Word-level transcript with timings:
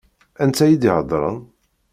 Anta 0.43 0.65
i 0.67 0.75
d-iheddṛen? 0.81 1.37